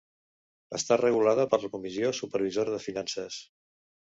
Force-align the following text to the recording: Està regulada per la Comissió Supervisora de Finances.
Està 0.77 0.95
regulada 1.01 1.45
per 1.51 1.61
la 1.65 1.69
Comissió 1.75 2.11
Supervisora 2.23 2.77
de 2.77 2.81
Finances. 2.87 3.39